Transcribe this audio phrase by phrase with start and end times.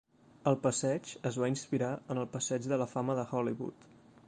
[0.51, 3.89] El passeig es va inspirar en el Passeig de la Fama de Hollywood.